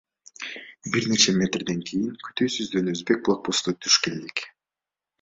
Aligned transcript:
Бир 0.95 1.05
нече 1.11 1.35
метрден 1.41 1.85
кийин 1.91 2.17
күтүүсүздөн 2.29 2.93
өзбек 2.97 3.25
блокпостуна 3.29 3.81
туш 3.85 4.03
келдик. 4.09 4.47